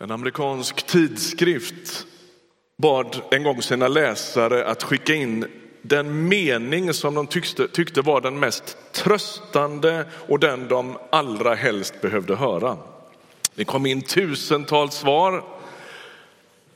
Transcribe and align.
En 0.00 0.10
amerikansk 0.10 0.86
tidskrift 0.86 2.06
bad 2.76 3.20
en 3.30 3.42
gång 3.42 3.62
sina 3.62 3.88
läsare 3.88 4.66
att 4.66 4.82
skicka 4.82 5.14
in 5.14 5.46
den 5.82 6.28
mening 6.28 6.94
som 6.94 7.14
de 7.14 7.26
tyckte, 7.26 7.68
tyckte 7.68 8.02
var 8.02 8.20
den 8.20 8.38
mest 8.38 8.78
tröstande 8.92 10.06
och 10.28 10.38
den 10.38 10.68
de 10.68 10.98
allra 11.10 11.54
helst 11.54 12.00
behövde 12.00 12.36
höra. 12.36 12.76
Det 13.54 13.64
kom 13.64 13.86
in 13.86 14.02
tusentals 14.02 14.94
svar. 14.94 15.44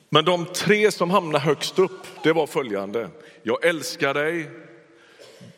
Men 0.08 0.24
de 0.24 0.46
tre 0.46 0.90
som 0.90 1.10
hamnade 1.10 1.44
högst 1.44 1.78
upp, 1.78 2.06
det 2.22 2.32
var 2.32 2.46
följande. 2.46 3.08
Jag 3.42 3.64
älskar 3.64 4.14
dig, 4.14 4.50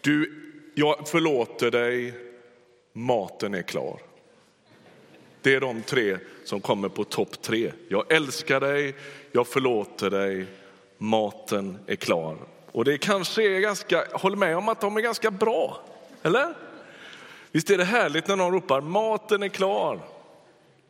du, 0.00 0.34
jag 0.74 1.08
förlåter 1.08 1.70
dig, 1.70 2.14
maten 2.92 3.54
är 3.54 3.62
klar. 3.62 4.13
Det 5.44 5.54
är 5.54 5.60
de 5.60 5.82
tre 5.82 6.18
som 6.44 6.60
kommer 6.60 6.88
på 6.88 7.04
topp 7.04 7.42
tre. 7.42 7.72
Jag 7.88 8.12
älskar 8.12 8.60
dig, 8.60 8.94
jag 9.32 9.46
förlåter 9.46 10.10
dig, 10.10 10.46
maten 10.98 11.78
är 11.86 11.96
klar. 11.96 12.36
Och 12.72 12.84
det 12.84 12.98
kanske 12.98 13.42
är 13.42 13.60
ganska, 13.60 14.04
håll 14.12 14.36
med 14.36 14.56
om 14.56 14.68
att 14.68 14.80
de 14.80 14.96
är 14.96 15.00
ganska 15.00 15.30
bra, 15.30 15.80
eller? 16.22 16.54
Visst 17.52 17.70
är 17.70 17.78
det 17.78 17.84
härligt 17.84 18.28
när 18.28 18.36
någon 18.36 18.52
ropar 18.52 18.80
maten 18.80 19.42
är 19.42 19.48
klar. 19.48 20.00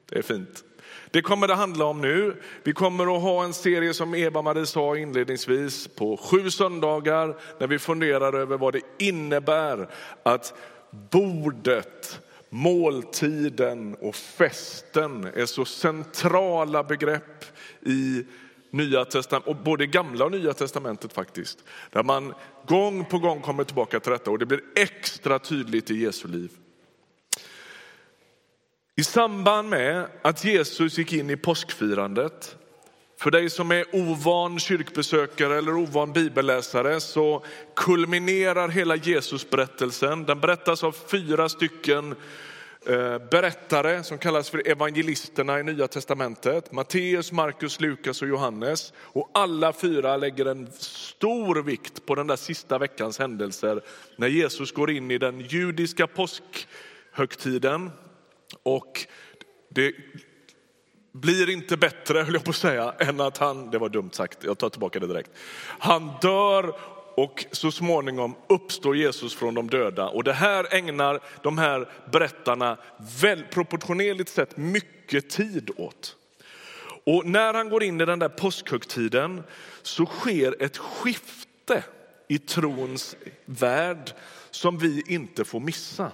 Det 0.08 0.18
är 0.18 0.22
fint. 0.22 0.64
Det 1.10 1.22
kommer 1.22 1.48
det 1.48 1.54
handla 1.54 1.84
om 1.84 2.00
nu. 2.00 2.36
Vi 2.62 2.72
kommer 2.72 3.16
att 3.16 3.22
ha 3.22 3.44
en 3.44 3.54
serie 3.54 3.94
som 3.94 4.14
Eva-Marie 4.14 4.66
sa 4.66 4.96
inledningsvis 4.96 5.88
på 5.88 6.16
sju 6.16 6.50
söndagar 6.50 7.36
när 7.58 7.66
vi 7.66 7.78
funderar 7.78 8.32
över 8.32 8.56
vad 8.56 8.72
det 8.72 8.80
innebär 8.98 9.88
att 10.22 10.54
bordet 10.90 12.20
måltiden 12.54 13.94
och 13.94 14.14
festen 14.14 15.24
är 15.24 15.46
så 15.46 15.64
centrala 15.64 16.84
begrepp 16.84 17.44
i 17.80 18.24
Nya 18.70 19.04
testamentet, 19.04 19.64
både 19.64 19.86
gamla 19.86 20.24
och 20.24 20.32
nya 20.32 20.54
testamentet 20.54 21.12
faktiskt. 21.12 21.64
Där 21.90 22.02
man 22.02 22.34
gång 22.66 23.04
på 23.04 23.18
gång 23.18 23.40
kommer 23.40 23.64
tillbaka 23.64 24.00
till 24.00 24.12
detta 24.12 24.30
och 24.30 24.38
det 24.38 24.46
blir 24.46 24.60
extra 24.76 25.38
tydligt 25.38 25.90
i 25.90 25.94
Jesu 25.94 26.28
liv. 26.28 26.50
I 28.96 29.04
samband 29.04 29.68
med 29.68 30.06
att 30.22 30.44
Jesus 30.44 30.98
gick 30.98 31.12
in 31.12 31.30
i 31.30 31.36
påskfirandet, 31.36 32.56
för 33.24 33.30
dig 33.30 33.50
som 33.50 33.70
är 33.70 33.84
ovan 33.92 34.58
kyrkbesökare 34.58 35.58
eller 35.58 35.76
ovan 35.76 36.12
bibelläsare 36.12 37.00
så 37.00 37.44
kulminerar 37.76 38.68
hela 38.68 38.96
Jesusberättelsen. 38.96 40.24
Den 40.24 40.40
berättas 40.40 40.84
av 40.84 40.92
fyra 40.92 41.48
stycken 41.48 42.14
eh, 42.86 43.18
berättare 43.30 44.02
som 44.02 44.18
kallas 44.18 44.50
för 44.50 44.68
evangelisterna 44.68 45.60
i 45.60 45.62
Nya 45.62 45.88
Testamentet. 45.88 46.72
Matteus, 46.72 47.32
Markus, 47.32 47.80
Lukas 47.80 48.22
och 48.22 48.28
Johannes. 48.28 48.92
Och 48.96 49.30
alla 49.34 49.72
fyra 49.72 50.16
lägger 50.16 50.46
en 50.46 50.72
stor 50.78 51.62
vikt 51.62 52.06
på 52.06 52.14
den 52.14 52.26
där 52.26 52.36
sista 52.36 52.78
veckans 52.78 53.18
händelser 53.18 53.82
när 54.16 54.28
Jesus 54.28 54.72
går 54.72 54.90
in 54.90 55.10
i 55.10 55.18
den 55.18 55.40
judiska 55.40 56.06
påskhögtiden. 56.06 57.90
Och 58.62 59.06
det 59.68 59.92
blir 61.14 61.50
inte 61.50 61.76
bättre, 61.76 62.18
höll 62.22 62.34
jag 62.34 62.44
på 62.44 62.50
att 62.50 62.56
säga, 62.56 62.94
än 62.98 63.20
att 63.20 63.38
han, 63.38 63.70
det 63.70 63.78
var 63.78 63.88
dumt 63.88 64.10
sagt, 64.12 64.44
jag 64.44 64.58
tar 64.58 64.68
tillbaka 64.68 65.00
det 65.00 65.06
direkt. 65.06 65.30
Han 65.78 66.12
dör 66.22 66.74
och 67.16 67.44
så 67.52 67.70
småningom 67.70 68.34
uppstår 68.48 68.96
Jesus 68.96 69.34
från 69.34 69.54
de 69.54 69.70
döda. 69.70 70.08
Och 70.08 70.24
det 70.24 70.32
här 70.32 70.74
ägnar 70.74 71.20
de 71.42 71.58
här 71.58 71.88
berättarna 72.12 72.76
väl, 73.20 73.44
proportionerligt 73.44 74.30
sett 74.30 74.56
mycket 74.56 75.30
tid 75.30 75.70
åt. 75.76 76.16
Och 77.04 77.26
när 77.26 77.54
han 77.54 77.68
går 77.68 77.82
in 77.82 78.00
i 78.00 78.04
den 78.04 78.18
där 78.18 78.28
påskhögtiden 78.28 79.42
så 79.82 80.06
sker 80.06 80.62
ett 80.62 80.76
skifte 80.76 81.84
i 82.28 82.38
trons 82.38 83.16
värld 83.44 84.12
som 84.50 84.78
vi 84.78 85.02
inte 85.06 85.44
får 85.44 85.60
missa. 85.60 86.12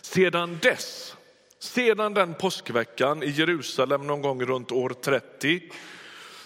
Sedan 0.00 0.58
dess, 0.62 1.16
sedan 1.58 2.14
den 2.14 2.34
påskveckan 2.34 3.22
i 3.22 3.30
Jerusalem 3.30 4.06
någon 4.06 4.22
gång 4.22 4.42
runt 4.42 4.72
år 4.72 4.88
30 4.88 5.62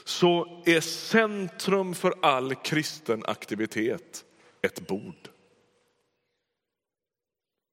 så 0.05 0.63
är 0.67 0.81
centrum 0.81 1.95
för 1.95 2.15
all 2.23 2.55
kristen 2.55 3.23
aktivitet 3.27 4.25
ett 4.63 4.87
bord. 4.87 5.29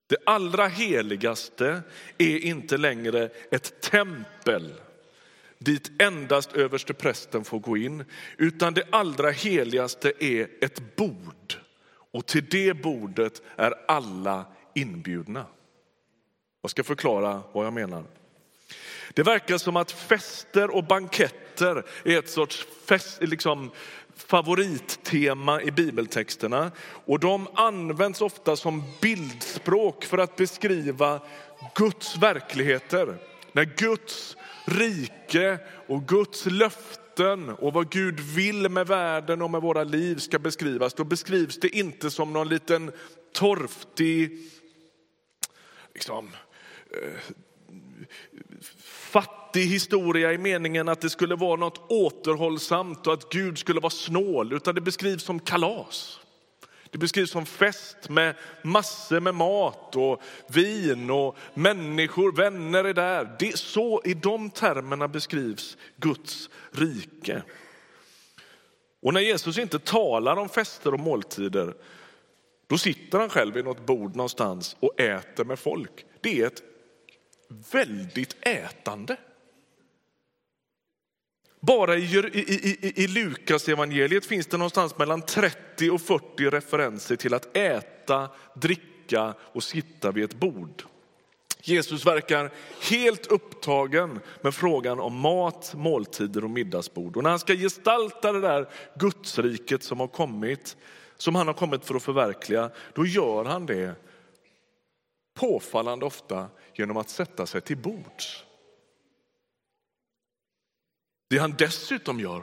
Det 0.09 0.17
allra 0.25 0.67
heligaste 0.67 1.81
är 2.17 2.37
inte 2.39 2.77
längre 2.77 3.29
ett 3.51 3.81
tempel 3.81 4.73
dit 5.59 6.01
endast 6.01 6.53
överste 6.53 6.93
prästen 6.93 7.43
får 7.43 7.59
gå 7.59 7.77
in, 7.77 8.03
utan 8.37 8.73
det 8.73 8.83
allra 8.89 9.29
heligaste 9.29 10.11
är 10.19 10.47
ett 10.61 10.95
bord. 10.95 11.53
Och 12.11 12.25
till 12.25 12.45
det 12.45 12.73
bordet 12.73 13.41
är 13.55 13.73
alla 13.87 14.45
inbjudna. 14.75 15.45
Jag 16.67 16.71
ska 16.71 16.83
förklara 16.83 17.41
vad 17.51 17.65
jag 17.65 17.73
menar. 17.73 18.03
Det 19.13 19.23
verkar 19.23 19.57
som 19.57 19.77
att 19.77 19.91
fester 19.91 20.75
och 20.75 20.83
banketter 20.83 21.83
är 22.05 22.19
ett 22.19 22.29
sorts 22.29 22.67
fest, 22.85 23.17
liksom, 23.21 23.71
favorittema 24.15 25.61
i 25.61 25.71
bibeltexterna. 25.71 26.71
Och 27.05 27.19
de 27.19 27.47
används 27.53 28.21
ofta 28.21 28.55
som 28.55 28.83
bildspråk 29.01 30.05
för 30.05 30.17
att 30.17 30.35
beskriva 30.35 31.21
Guds 31.75 32.17
verkligheter. 32.17 33.17
När 33.51 33.65
Guds 33.65 34.37
rike 34.65 35.59
och 35.87 36.07
Guds 36.07 36.45
löften 36.45 37.49
och 37.49 37.73
vad 37.73 37.89
Gud 37.89 38.19
vill 38.19 38.69
med 38.69 38.87
världen 38.87 39.41
och 39.41 39.51
med 39.51 39.61
våra 39.61 39.83
liv 39.83 40.15
ska 40.15 40.39
beskrivas, 40.39 40.93
då 40.93 41.03
beskrivs 41.03 41.59
det 41.59 41.69
inte 41.69 42.11
som 42.11 42.33
någon 42.33 42.49
liten 42.49 42.91
torftig 43.33 44.51
liksom, 45.93 46.29
fattig 49.11 49.65
historia 49.65 50.33
i 50.33 50.37
meningen 50.37 50.89
att 50.89 51.01
det 51.01 51.09
skulle 51.09 51.35
vara 51.35 51.55
något 51.55 51.91
återhållsamt 51.91 53.07
och 53.07 53.13
att 53.13 53.29
Gud 53.29 53.57
skulle 53.57 53.79
vara 53.79 53.89
snål, 53.89 54.53
utan 54.53 54.75
det 54.75 54.81
beskrivs 54.81 55.23
som 55.23 55.39
kalas. 55.39 56.19
Det 56.91 56.97
beskrivs 56.97 57.31
som 57.31 57.45
fest 57.45 58.09
med 58.09 58.35
massor 58.61 59.19
med 59.19 59.35
mat 59.35 59.95
och 59.95 60.21
vin 60.49 61.09
och 61.09 61.37
människor, 61.53 62.31
vänner 62.31 62.83
är 62.83 62.93
där. 62.93 63.35
Det, 63.39 63.57
så 63.57 64.01
i 64.05 64.13
de 64.13 64.49
termerna 64.49 65.07
beskrivs 65.07 65.77
Guds 65.97 66.49
rike. 66.71 67.43
Och 69.01 69.13
när 69.13 69.21
Jesus 69.21 69.57
inte 69.57 69.79
talar 69.79 70.37
om 70.37 70.49
fester 70.49 70.93
och 70.93 70.99
måltider, 70.99 71.73
då 72.67 72.77
sitter 72.77 73.19
han 73.19 73.29
själv 73.29 73.53
vid 73.53 73.65
något 73.65 73.85
bord 73.85 74.15
någonstans 74.15 74.75
och 74.79 74.99
äter 74.99 75.45
med 75.45 75.59
folk. 75.59 76.05
Det 76.21 76.41
är 76.41 76.47
ett 76.47 76.66
väldigt 77.71 78.35
ätande. 78.41 79.17
Bara 81.59 81.95
i, 81.97 82.17
i, 82.33 82.77
i, 82.81 83.03
i 83.03 83.07
Lukas 83.07 83.69
evangeliet 83.69 84.25
finns 84.25 84.47
det 84.47 84.57
någonstans 84.57 84.97
mellan 84.97 85.21
30 85.21 85.89
och 85.89 86.01
40 86.01 86.49
referenser 86.49 87.15
till 87.15 87.33
att 87.33 87.57
äta, 87.57 88.29
dricka 88.53 89.33
och 89.39 89.63
sitta 89.63 90.11
vid 90.11 90.23
ett 90.23 90.39
bord. 90.39 90.83
Jesus 91.61 92.05
verkar 92.05 92.51
helt 92.89 93.27
upptagen 93.27 94.19
med 94.41 94.55
frågan 94.55 94.99
om 94.99 95.19
mat, 95.19 95.73
måltider 95.75 96.43
och 96.43 96.49
middagsbord. 96.49 97.17
Och 97.17 97.23
när 97.23 97.29
han 97.29 97.39
ska 97.39 97.53
gestalta 97.53 98.31
det 98.31 98.41
där 98.41 98.69
gudsriket 98.95 99.83
som 99.83 99.99
har 99.99 100.07
kommit, 100.07 100.77
som 101.17 101.35
han 101.35 101.47
har 101.47 101.53
kommit 101.53 101.85
för 101.85 101.95
att 101.95 102.03
förverkliga, 102.03 102.69
då 102.93 103.05
gör 103.05 103.45
han 103.45 103.65
det 103.65 103.95
påfallande 105.33 106.05
ofta 106.05 106.47
genom 106.79 106.97
att 106.97 107.09
sätta 107.09 107.45
sig 107.45 107.61
till 107.61 107.77
bords. 107.77 108.45
Det 111.29 111.37
han 111.37 111.55
dessutom 111.57 112.19
gör 112.19 112.41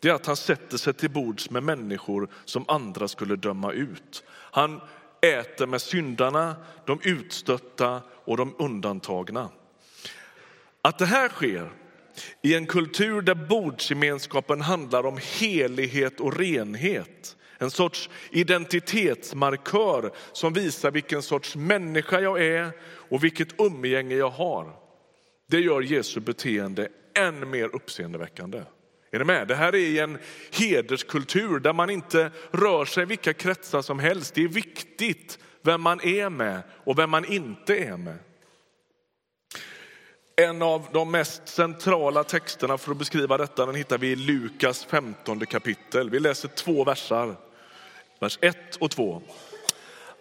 det 0.00 0.08
är 0.08 0.14
att 0.14 0.26
han 0.26 0.36
sätter 0.36 0.76
sig 0.76 0.94
till 0.94 1.10
bords 1.10 1.50
med 1.50 1.62
människor 1.62 2.28
som 2.44 2.64
andra 2.68 3.08
skulle 3.08 3.36
döma 3.36 3.72
ut. 3.72 4.24
Han 4.28 4.80
äter 5.20 5.66
med 5.66 5.82
syndarna, 5.82 6.56
de 6.86 7.00
utstötta 7.02 8.02
och 8.24 8.36
de 8.36 8.54
undantagna. 8.58 9.50
Att 10.82 10.98
det 10.98 11.06
här 11.06 11.28
sker 11.28 11.72
i 12.42 12.54
en 12.54 12.66
kultur 12.66 13.22
där 13.22 13.34
bordsgemenskapen 13.34 14.60
handlar 14.60 15.06
om 15.06 15.18
helighet 15.22 16.20
och 16.20 16.36
renhet 16.36 17.36
en 17.58 17.70
sorts 17.70 18.10
identitetsmarkör 18.30 20.12
som 20.32 20.52
visar 20.52 20.90
vilken 20.90 21.22
sorts 21.22 21.56
människa 21.56 22.20
jag 22.20 22.42
är 22.42 22.72
och 22.86 23.24
vilket 23.24 23.60
umgänge 23.60 24.14
jag 24.16 24.30
har. 24.30 24.72
Det 25.48 25.60
gör 25.60 25.80
Jesu 25.80 26.20
beteende 26.20 26.88
än 27.14 27.50
mer 27.50 27.74
uppseendeväckande. 27.74 28.62
Är 29.10 29.18
ni 29.18 29.24
med? 29.24 29.48
Det 29.48 29.54
här 29.54 29.74
är 29.74 30.02
en 30.02 30.18
hederskultur 30.52 31.58
där 31.58 31.72
man 31.72 31.90
inte 31.90 32.30
rör 32.50 32.84
sig 32.84 33.02
i 33.02 33.06
vilka 33.06 33.32
kretsar 33.32 33.82
som 33.82 33.98
helst. 33.98 34.34
Det 34.34 34.44
är 34.44 34.48
viktigt 34.48 35.38
vem 35.62 35.82
man 35.82 36.00
är 36.00 36.30
med 36.30 36.62
och 36.84 36.98
vem 36.98 37.10
man 37.10 37.24
inte 37.24 37.76
är 37.76 37.96
med. 37.96 38.18
En 40.36 40.62
av 40.62 40.86
de 40.92 41.10
mest 41.10 41.48
centrala 41.48 42.24
texterna 42.24 42.78
för 42.78 42.92
att 42.92 42.98
beskriva 42.98 43.36
detta 43.36 43.66
den 43.66 43.74
hittar 43.74 43.98
vi 43.98 44.06
i 44.10 44.16
Lukas 44.16 44.84
15 44.84 45.46
kapitel. 45.46 46.10
Vi 46.10 46.20
läser 46.20 46.48
två 46.48 46.84
versar, 46.84 47.36
vers 48.24 48.38
1 48.40 48.76
och 48.76 48.90
2. 48.90 49.22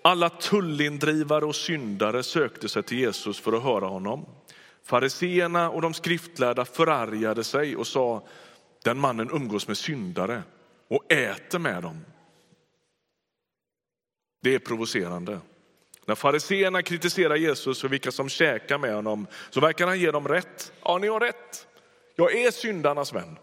Alla 0.02 0.30
tullindrivare 0.30 1.46
och 1.46 1.56
syndare 1.56 2.24
sökte 2.24 2.70
sig 2.70 2.84
till 2.84 3.00
Jesus 3.00 3.40
för 3.40 3.54
att 3.54 3.64
höra 3.64 3.86
honom. 3.86 4.26
Fariseerna 4.84 5.70
och 5.70 5.82
de 5.82 5.94
skriftlärda 5.94 6.66
förargade 6.66 7.44
sig 7.44 7.76
och 7.76 7.88
sa, 7.88 8.28
den 8.84 8.98
mannen 8.98 9.30
umgås 9.32 9.68
med 9.68 9.78
syndare 9.78 10.44
och 10.88 11.12
äter 11.12 11.60
med 11.60 11.84
dem. 11.84 12.06
Det 14.42 14.56
är 14.56 14.60
provocerande. 14.60 15.40
När 16.06 16.16
fariseerna 16.16 16.82
kritiserar 16.82 17.36
Jesus 17.36 17.82
för 17.82 17.88
vilka 17.88 18.12
som 18.12 18.30
käkar 18.30 18.78
med 18.78 18.96
honom 18.96 19.28
så 19.50 19.60
verkar 19.60 19.88
han 19.88 20.00
ge 20.00 20.12
dem 20.12 20.28
rätt. 20.28 20.74
Ja, 20.84 20.98
ni 20.98 21.08
har 21.08 21.20
rätt. 21.20 21.68
Jag 22.16 22.36
är 22.36 22.52
syndarnas 22.52 23.14
vän. 23.14 23.38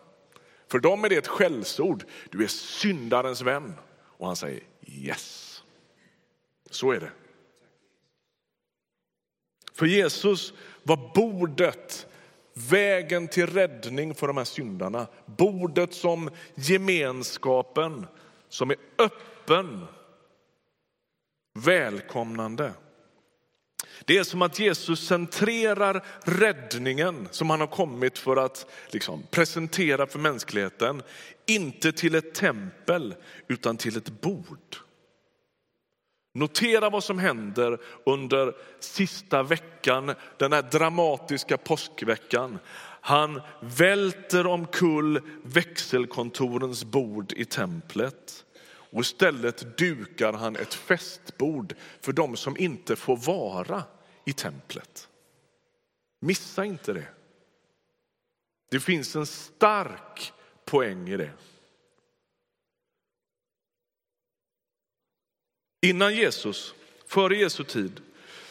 För 0.70 0.78
dem 0.78 1.04
är 1.04 1.08
det 1.08 1.16
ett 1.16 1.28
skällsord. 1.28 2.04
Du 2.30 2.44
är 2.44 2.48
syndarens 2.48 3.40
vän. 3.40 3.74
Och 4.20 4.26
han 4.26 4.37
säger 4.37 4.62
yes. 4.87 5.62
Så 6.70 6.93
är 6.93 7.00
det. 7.00 7.12
För 9.75 9.87
Jesus 9.87 10.52
var 10.82 11.14
bordet 11.14 12.06
vägen 12.55 13.28
till 13.28 13.46
räddning 13.46 14.14
för 14.14 14.26
de 14.26 14.37
här 14.37 14.44
syndarna. 14.44 15.06
Bordet 15.26 15.94
som 15.94 16.31
gemenskapen 16.55 18.06
som 18.49 18.70
är 18.70 18.76
öppen 18.99 19.87
välkomnande. 21.55 22.73
Det 24.04 24.19
är 24.19 24.25
som 24.25 24.42
att 24.42 24.58
Jesus 24.58 25.06
centrerar 25.06 26.04
räddningen 26.25 27.28
som 27.31 27.50
han 27.50 27.60
har 27.60 27.66
kommit 27.66 28.19
för 28.19 28.37
att 28.37 28.66
liksom, 28.90 29.22
presentera 29.31 30.06
för 30.06 30.19
mänskligheten, 30.19 31.02
inte 31.46 31.92
till 31.92 32.14
ett 32.14 32.34
tempel 32.34 33.14
utan 33.48 33.76
till 33.76 33.96
ett 33.96 34.20
bord. 34.20 34.76
Notera 36.34 36.90
vad 36.90 37.04
som 37.04 37.19
händer 37.19 37.78
under 38.06 38.54
sista 38.81 39.42
veckan, 39.42 40.14
den 40.37 40.52
här 40.52 40.62
dramatiska 40.62 41.58
påskveckan. 41.58 42.58
Han 43.00 43.40
välter 43.60 44.46
omkull 44.46 45.20
växelkontorens 45.44 46.84
bord 46.84 47.32
i 47.32 47.44
templet. 47.44 48.44
Och 48.90 49.00
istället 49.00 49.78
dukar 49.78 50.32
han 50.32 50.56
ett 50.56 50.75
festbord 50.75 51.75
för 52.00 52.12
de 52.12 52.37
som 52.37 52.56
inte 52.56 52.96
får 52.96 53.16
vara 53.16 53.84
i 54.26 54.32
templet. 54.32 55.08
Missa 56.20 56.64
inte 56.64 56.92
det. 56.92 57.08
Det 58.70 58.81
finns 58.81 59.16
en 59.16 59.26
stark 59.26 60.32
poäng 60.64 61.08
i 61.08 61.16
det. 61.16 61.32
Innan 65.82 66.14
Jesus, 66.14 66.75
före 67.06 67.37
Jesu 67.37 67.64
tid, 67.64 68.00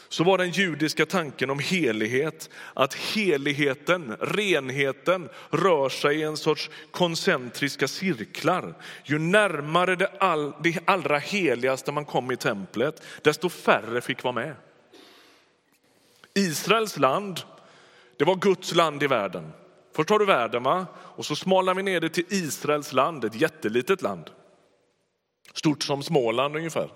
så 0.10 0.24
var 0.24 0.38
den 0.38 0.50
judiska 0.50 1.06
tanken 1.06 1.50
om 1.50 1.60
helighet 1.60 2.50
att 2.74 2.94
heligheten, 2.94 4.16
renheten, 4.20 5.30
rör 5.50 5.90
sig 5.90 6.20
i 6.20 6.24
en 6.24 6.38
sorts 6.38 6.70
koncentriska 6.92 7.88
cirklar. 7.88 8.74
Ju 9.04 9.20
närmare 9.20 9.96
det, 9.96 10.12
all, 10.20 10.54
det 10.64 10.80
allra 10.86 11.18
heligaste 11.18 11.92
man 11.92 12.06
kom 12.06 12.32
i 12.32 12.38
templet, 12.38 13.04
desto 13.22 13.50
färre 13.50 14.02
fick 14.02 14.24
vara 14.24 14.34
med. 14.34 14.56
Israels 16.36 16.98
land, 16.98 17.40
det 18.18 18.26
var 18.26 18.36
Guds 18.36 18.76
land 18.76 19.04
i 19.04 19.08
världen. 19.08 19.52
Först 19.96 20.10
har 20.10 20.20
du 20.20 20.26
världen 20.26 20.64
va? 20.64 20.86
och 21.20 21.26
så 21.26 21.36
smalnar 21.36 21.76
vi 21.76 21.84
ner 21.84 22.00
det 22.00 22.10
till 22.10 22.26
Israels 22.30 22.94
land, 22.94 23.26
ett 23.26 23.42
jättelitet 23.42 24.02
land. 24.02 24.30
Stort 25.54 25.84
som 25.84 26.04
Småland 26.04 26.56
ungefär. 26.56 26.90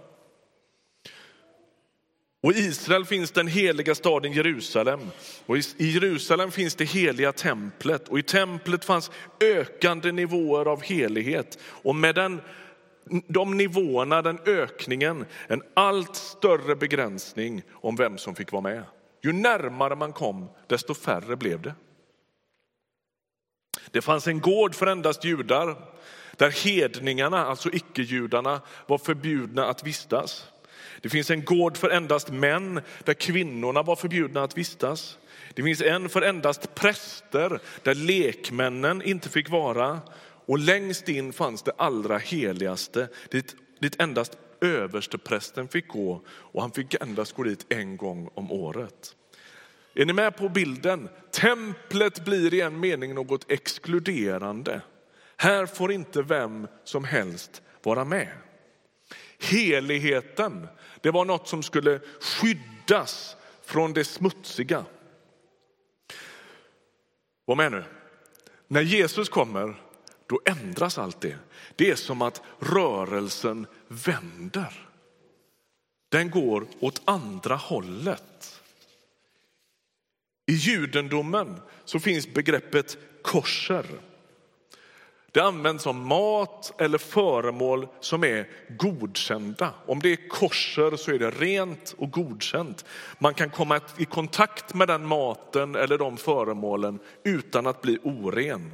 Och 2.44 2.54
I 2.54 2.60
Israel 2.60 3.06
finns 3.06 3.32
den 3.32 3.48
heliga 3.48 3.96
staden 3.96 4.32
Jerusalem. 4.32 5.00
Och 5.46 5.58
I 5.58 5.64
Jerusalem 5.78 6.52
finns 6.52 6.76
det 6.76 6.86
heliga 6.86 7.32
templet. 7.32 8.08
Och 8.08 8.20
i 8.20 8.24
templet 8.24 8.86
fanns 8.86 9.12
ökande 9.40 10.12
nivåer 10.12 10.66
av 10.66 10.82
helighet. 10.82 11.60
Och 11.64 11.96
med 11.96 12.16
den, 12.16 12.42
de 13.28 13.58
nivåerna, 13.58 14.22
den 14.22 14.40
ökningen, 14.46 15.26
en 15.48 15.62
allt 15.74 16.16
större 16.16 16.76
begränsning 16.76 17.64
om 17.72 17.96
vem 17.96 18.18
som 18.18 18.36
fick 18.36 18.52
vara 18.52 18.62
med. 18.62 18.84
Ju 19.24 19.34
närmare 19.34 19.96
man 19.96 20.14
kom, 20.14 20.50
desto 20.68 20.94
färre 20.94 21.36
blev 21.36 21.62
det. 21.62 21.76
Det 23.92 24.02
fanns 24.02 24.28
en 24.28 24.40
gård 24.40 24.76
för 24.76 24.88
endast 24.88 25.26
judar, 25.26 25.76
där 26.38 26.50
hedningarna, 26.50 27.46
alltså 27.46 27.70
icke-judarna, 27.70 28.62
var 28.88 28.98
förbjudna 28.98 29.66
att 29.66 29.84
vistas. 29.84 30.53
Det 31.04 31.10
finns 31.10 31.32
en 31.32 31.44
gård 31.44 31.78
för 31.78 31.90
endast 31.90 32.32
män 32.32 32.82
där 33.04 33.14
kvinnorna 33.14 33.84
var 33.84 33.96
förbjudna 33.96 34.44
att 34.44 34.58
vistas. 34.58 35.18
Det 35.54 35.64
finns 35.64 35.82
en 35.82 36.10
för 36.10 36.22
endast 36.22 36.76
präster 36.76 37.60
där 37.82 37.96
lekmännen 37.96 39.02
inte 39.02 39.30
fick 39.30 39.50
vara. 39.50 40.02
Och 40.46 40.60
längst 40.60 41.10
in 41.10 41.34
fanns 41.34 41.64
det 41.64 41.72
allra 41.78 42.18
heligaste 42.18 43.08
dit, 43.32 43.56
dit 43.80 44.02
endast 44.02 44.38
översteprästen 44.62 45.68
fick 45.68 45.88
gå 45.88 46.22
och 46.28 46.62
han 46.62 46.72
fick 46.72 46.94
endast 47.02 47.36
gå 47.36 47.44
dit 47.44 47.66
en 47.70 47.98
gång 47.98 48.30
om 48.34 48.52
året. 48.52 49.16
Är 49.96 50.06
ni 50.06 50.14
med 50.14 50.38
på 50.38 50.50
bilden? 50.50 51.10
Templet 51.32 52.26
blir 52.26 52.54
i 52.54 52.62
en 52.62 52.80
mening 52.80 53.14
något 53.14 53.52
exkluderande. 53.52 54.82
Här 55.38 55.66
får 55.66 55.92
inte 55.92 56.22
vem 56.22 56.68
som 56.84 57.04
helst 57.04 57.62
vara 57.84 58.06
med. 58.06 58.28
Heligheten, 59.40 60.68
det 61.02 61.12
var 61.12 61.26
något 61.26 61.48
som 61.48 61.64
skulle 61.64 62.00
skyddas 62.20 63.36
från 63.62 63.94
det 63.94 64.04
smutsiga. 64.04 64.86
Var 67.46 67.56
med 67.56 67.72
nu? 67.72 67.84
När 68.68 68.82
Jesus 68.82 69.30
kommer, 69.30 69.76
då 70.28 70.42
ändras 70.46 70.98
allt 70.98 71.22
det. 71.22 71.38
Det 71.76 71.92
är 71.92 71.96
som 71.96 72.22
att 72.22 72.42
rörelsen 72.60 73.68
vänder. 73.88 74.90
Den 76.10 76.30
går 76.30 76.68
åt 76.80 77.02
andra 77.06 77.56
hållet. 77.56 78.62
I 80.46 80.54
judendomen 80.54 81.62
så 81.86 82.00
finns 82.00 82.34
begreppet 82.34 82.98
korser. 83.22 83.86
Det 85.34 85.40
används 85.40 85.84
som 85.84 86.08
mat 86.08 86.74
eller 86.82 86.98
föremål 86.98 87.88
som 88.00 88.24
är 88.24 88.48
godkända. 88.70 89.74
Om 89.86 90.00
det 90.00 90.10
är 90.10 90.30
korser 90.30 90.96
så 90.96 91.12
är 91.12 91.20
det 91.20 91.30
rent 91.30 91.96
och 91.98 92.12
godkänt. 92.12 92.86
Man 93.20 93.34
kan 93.34 93.50
komma 93.50 93.80
i 93.98 94.06
kontakt 94.06 94.74
med 94.74 94.88
den 94.88 95.06
maten 95.06 95.76
eller 95.76 95.98
de 95.98 96.18
föremålen 96.18 97.00
utan 97.24 97.68
att 97.68 97.82
bli 97.82 98.00
oren. 98.04 98.72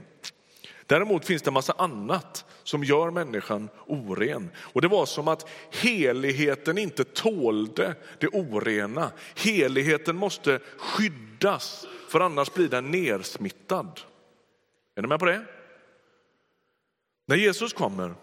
Däremot 0.85 1.25
finns 1.25 1.41
det 1.41 1.49
en 1.49 1.53
massa 1.53 1.73
annat 1.77 2.45
som 2.63 2.83
gör 2.83 3.11
människan 3.11 3.69
oren. 3.85 4.49
Och 4.57 4.81
det 4.81 4.87
var 4.87 5.05
som 5.05 5.27
att 5.27 5.49
heligheten 5.71 6.77
inte 6.77 7.03
tålde 7.03 7.95
det 8.19 8.27
orena. 8.27 9.11
Heligheten 9.35 10.15
måste 10.15 10.59
skyddas 10.77 11.87
för 12.09 12.19
annars 12.19 12.53
blir 12.53 12.67
den 12.67 12.91
nersmittad. 12.91 13.99
Är 14.95 15.01
ni 15.01 15.07
med 15.07 15.19
på 15.19 15.25
det? 15.25 15.45
När 17.29 17.36
Jesus 17.36 17.74
kommer 17.74 18.13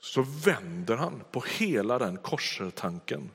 så 0.00 0.22
vänder 0.44 0.96
han 0.96 1.22
på 1.30 1.44
hela 1.58 1.98
den 1.98 2.16
korsertanken. 2.16 3.30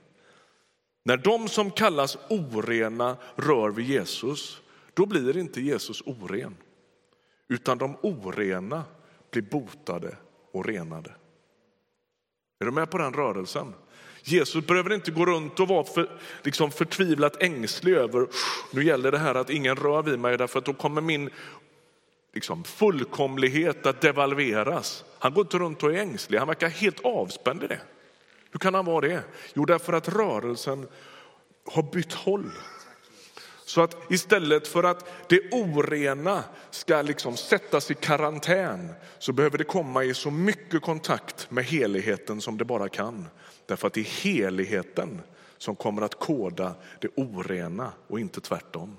När 1.03 1.17
de 1.17 1.47
som 1.47 1.71
kallas 1.71 2.17
orena 2.29 3.17
rör 3.35 3.69
vid 3.69 3.85
Jesus, 3.85 4.61
då 4.93 5.05
blir 5.05 5.37
inte 5.37 5.61
Jesus 5.61 6.01
oren. 6.05 6.55
Utan 7.47 7.77
de 7.77 7.97
orena 8.01 8.83
blir 9.31 9.41
botade 9.41 10.17
och 10.51 10.65
renade. 10.65 11.11
Är 12.59 12.65
du 12.65 12.71
med 12.71 12.89
på 12.89 12.97
den 12.97 13.13
rörelsen? 13.13 13.73
Jesus 14.23 14.67
behöver 14.67 14.93
inte 14.93 15.11
gå 15.11 15.25
runt 15.25 15.59
och 15.59 15.67
vara 15.67 15.83
för, 15.83 16.09
liksom 16.43 16.71
förtvivlat 16.71 17.43
ängslig 17.43 17.93
över 17.93 18.27
nu 18.71 18.83
gäller 18.83 19.11
det 19.11 19.17
här 19.17 19.35
att 19.35 19.49
ingen 19.49 19.75
rör 19.75 20.03
vid 20.03 20.19
mig 20.19 20.37
därför 20.37 20.59
att 20.59 20.65
då 20.65 20.73
kommer 20.73 21.01
min 21.01 21.29
liksom, 22.35 22.63
fullkomlighet 22.63 23.85
att 23.85 24.01
devalveras. 24.01 25.05
Han 25.19 25.33
går 25.33 25.41
inte 25.41 25.57
runt 25.57 25.83
och 25.83 25.93
är 25.93 25.97
ängslig, 25.97 26.37
han 26.37 26.47
verkar 26.47 26.69
helt 26.69 27.05
avspänd 27.05 27.63
i 27.63 27.67
det. 27.67 27.79
Hur 28.51 28.59
kan 28.59 28.73
han 28.73 28.85
vara 28.85 29.07
det? 29.07 29.23
Jo, 29.53 29.65
därför 29.65 29.93
att 29.93 30.09
rörelsen 30.09 30.87
har 31.65 31.83
bytt 31.83 32.13
håll. 32.13 32.51
Så 33.65 33.81
att 33.81 34.11
istället 34.11 34.67
för 34.67 34.83
att 34.83 35.29
det 35.29 35.41
orena 35.51 36.43
ska 36.69 37.01
liksom 37.01 37.37
sättas 37.37 37.91
i 37.91 37.93
karantän 37.93 38.93
så 39.19 39.33
behöver 39.33 39.57
det 39.57 39.63
komma 39.63 40.03
i 40.03 40.13
så 40.13 40.31
mycket 40.31 40.81
kontakt 40.81 41.51
med 41.51 41.63
heligheten 41.63 42.41
som 42.41 42.57
det 42.57 42.65
bara 42.65 42.89
kan. 42.89 43.27
Därför 43.65 43.87
att 43.87 43.93
det 43.93 44.01
är 44.01 44.23
heligheten 44.23 45.21
som 45.57 45.75
kommer 45.75 46.01
att 46.01 46.19
koda 46.19 46.75
det 47.01 47.07
orena 47.15 47.91
och 48.07 48.19
inte 48.19 48.41
tvärtom. 48.41 48.97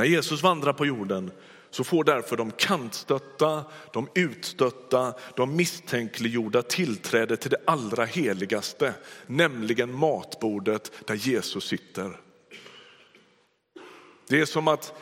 När 0.00 0.06
Jesus 0.06 0.42
vandrar 0.42 0.72
på 0.72 0.86
jorden 0.86 1.30
så 1.70 1.84
får 1.84 2.04
därför 2.04 2.36
de 2.36 2.50
kantstötta, 2.50 3.64
de 3.92 4.08
utstötta, 4.14 5.14
de 5.36 5.56
misstänkliggjorda 5.56 6.62
tillträde 6.62 7.36
till 7.36 7.50
det 7.50 7.60
allra 7.66 8.04
heligaste, 8.04 8.94
nämligen 9.26 9.94
matbordet 9.94 10.92
där 11.06 11.14
Jesus 11.14 11.64
sitter. 11.64 12.20
Det 14.28 14.40
är 14.40 14.44
som 14.44 14.68
att 14.68 14.92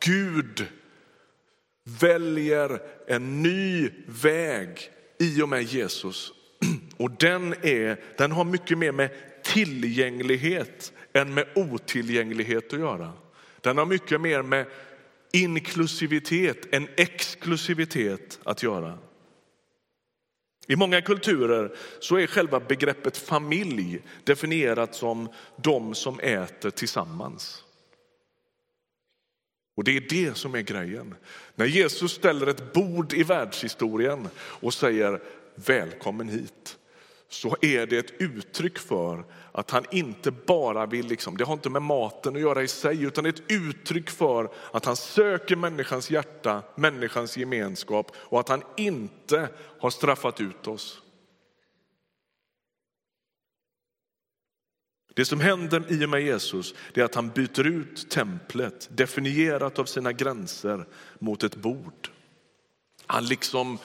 Gud 0.00 0.66
väljer 2.00 2.80
en 3.06 3.42
ny 3.42 3.90
väg 4.06 4.90
i 5.18 5.42
och 5.42 5.48
med 5.48 5.62
Jesus. 5.62 6.32
Och 6.96 7.10
den, 7.10 7.54
är, 7.62 8.00
den 8.18 8.32
har 8.32 8.44
mycket 8.44 8.78
mer 8.78 8.92
med 8.92 9.10
tillgänglighet 9.44 10.92
än 11.12 11.34
med 11.34 11.46
otillgänglighet 11.54 12.72
att 12.72 12.80
göra. 12.80 13.12
Den 13.66 13.78
har 13.78 13.86
mycket 13.86 14.20
mer 14.20 14.42
med 14.42 14.66
inklusivitet 15.32 16.74
än 16.74 16.88
exklusivitet 16.96 18.40
att 18.44 18.62
göra. 18.62 18.98
I 20.66 20.76
många 20.76 21.00
kulturer 21.00 21.76
så 22.00 22.16
är 22.16 22.26
själva 22.26 22.60
begreppet 22.60 23.16
familj 23.16 24.02
definierat 24.24 24.94
som 24.94 25.28
de 25.56 25.94
som 25.94 26.20
äter 26.20 26.70
tillsammans. 26.70 27.64
Och 29.76 29.84
det 29.84 29.96
är 29.96 30.06
det 30.08 30.36
som 30.36 30.54
är 30.54 30.62
grejen. 30.62 31.14
När 31.54 31.66
Jesus 31.66 32.12
ställer 32.12 32.46
ett 32.46 32.72
bord 32.72 33.12
i 33.12 33.22
världshistorien 33.22 34.28
och 34.38 34.74
säger 34.74 35.22
välkommen 35.54 36.28
hit 36.28 36.78
så 37.28 37.56
är 37.62 37.86
det 37.86 37.98
ett 37.98 38.20
uttryck 38.20 38.78
för 38.78 39.24
att 39.52 39.70
han 39.70 39.84
inte 39.90 40.30
bara 40.30 40.86
vill, 40.86 41.06
liksom, 41.06 41.36
det 41.36 41.44
har 41.44 41.52
inte 41.52 41.70
med 41.70 41.82
maten 41.82 42.36
att 42.36 42.40
göra 42.40 42.62
i 42.62 42.68
sig, 42.68 43.02
utan 43.02 43.24
det 43.24 43.30
är 43.30 43.32
ett 43.32 43.50
uttryck 43.52 44.10
för 44.10 44.50
att 44.72 44.84
han 44.84 44.96
söker 44.96 45.56
människans 45.56 46.10
hjärta, 46.10 46.62
människans 46.74 47.36
gemenskap 47.36 48.12
och 48.16 48.40
att 48.40 48.48
han 48.48 48.62
inte 48.76 49.48
har 49.80 49.90
straffat 49.90 50.40
ut 50.40 50.66
oss. 50.66 51.02
Det 55.14 55.24
som 55.24 55.40
händer 55.40 55.92
i 55.92 56.04
och 56.04 56.08
med 56.08 56.22
Jesus 56.22 56.74
är 56.94 57.02
att 57.02 57.14
han 57.14 57.28
byter 57.28 57.66
ut 57.66 58.10
templet, 58.10 58.88
definierat 58.92 59.78
av 59.78 59.84
sina 59.84 60.12
gränser, 60.12 60.86
mot 61.18 61.42
ett 61.42 61.56
bord. 61.56 62.10
Han 63.06 63.26
liksom 63.26 63.78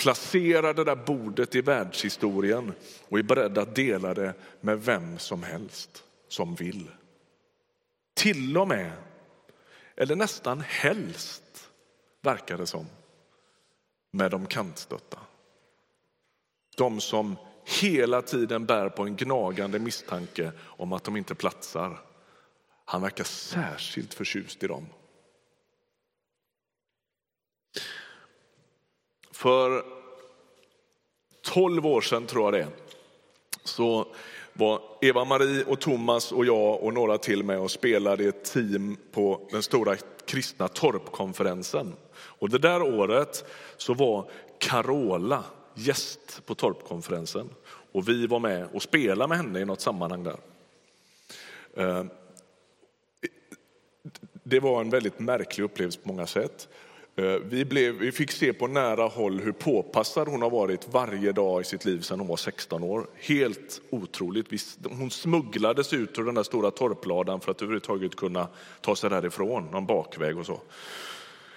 placerar 0.00 0.74
det 0.74 0.84
där 0.84 0.96
bordet 0.96 1.54
i 1.54 1.60
världshistorien 1.60 2.72
och 3.08 3.18
är 3.18 3.22
beredd 3.22 3.58
att 3.58 3.74
dela 3.74 4.14
det 4.14 4.34
med 4.60 4.82
vem 4.82 5.18
som 5.18 5.42
helst 5.42 6.04
som 6.28 6.54
vill. 6.54 6.90
Till 8.14 8.58
och 8.58 8.68
med, 8.68 8.92
eller 9.96 10.16
nästan 10.16 10.60
helst, 10.60 11.70
verkar 12.22 12.58
det 12.58 12.66
som, 12.66 12.86
med 14.10 14.30
de 14.30 14.46
kantstötta. 14.46 15.18
De 16.76 17.00
som 17.00 17.36
hela 17.80 18.22
tiden 18.22 18.66
bär 18.66 18.88
på 18.88 19.02
en 19.02 19.16
gnagande 19.16 19.78
misstanke 19.78 20.52
om 20.60 20.92
att 20.92 21.04
de 21.04 21.16
inte 21.16 21.34
platsar. 21.34 22.00
Han 22.84 23.02
verkar 23.02 23.24
särskilt 23.24 24.14
förtjust 24.14 24.62
i 24.62 24.66
dem. 24.66 24.86
För 29.40 29.84
12 31.42 31.86
år 31.86 32.00
sedan, 32.00 32.26
tror 32.26 32.44
jag 32.44 32.52
det 32.52 32.68
så 33.64 34.06
var 34.52 34.82
Eva-Marie 35.00 35.64
och 35.64 35.80
Thomas 35.80 36.32
och 36.32 36.46
jag 36.46 36.82
och 36.82 36.94
några 36.94 37.18
till 37.18 37.42
med 37.42 37.60
och 37.60 37.70
spelade 37.70 38.24
i 38.24 38.26
ett 38.26 38.44
team 38.44 38.96
på 39.12 39.48
den 39.50 39.62
stora 39.62 39.96
kristna 40.26 40.68
torpkonferensen. 40.68 41.92
Och 42.12 42.50
det 42.50 42.58
där 42.58 42.82
året 42.82 43.44
så 43.76 43.94
var 43.94 44.30
Carola 44.58 45.44
gäst 45.74 46.46
på 46.46 46.54
torpkonferensen 46.54 47.48
och 47.92 48.08
vi 48.08 48.26
var 48.26 48.40
med 48.40 48.68
och 48.72 48.82
spelade 48.82 49.28
med 49.28 49.38
henne 49.38 49.60
i 49.60 49.64
något 49.64 49.80
sammanhang 49.80 50.24
där. 50.24 50.38
Eh, 51.76 52.04
det 54.42 54.60
var 54.60 54.80
en 54.80 54.90
väldigt 54.90 55.18
märklig 55.18 55.64
upplevelse 55.64 56.00
på 56.00 56.08
många 56.08 56.26
sätt. 56.26 56.68
Eh, 57.16 57.24
vi, 57.24 57.64
blev, 57.64 57.94
vi 57.94 58.12
fick 58.12 58.30
se 58.30 58.52
på 58.52 58.66
nära 58.66 59.06
håll 59.06 59.40
hur 59.40 59.52
påpassad 59.52 60.28
hon 60.28 60.42
har 60.42 60.50
varit 60.50 60.88
varje 60.92 61.32
dag 61.32 61.60
i 61.60 61.64
sitt 61.64 61.84
liv 61.84 62.00
sedan 62.00 62.18
hon 62.18 62.28
var 62.28 62.36
16 62.36 62.82
år. 62.82 63.06
Helt 63.14 63.80
otroligt. 63.90 64.46
Hon 64.84 65.10
smugglades 65.10 65.92
ut 65.92 66.18
ur 66.18 66.24
den 66.24 66.34
där 66.34 66.42
stora 66.42 66.70
torpladan 66.70 67.40
för 67.40 67.50
att 67.50 67.62
överhuvudtaget 67.62 68.16
kunna 68.16 68.48
ta 68.80 68.96
sig 68.96 69.10
därifrån, 69.10 69.68
någon 69.72 69.86
bakväg 69.86 70.38
och 70.38 70.46
så. 70.46 70.60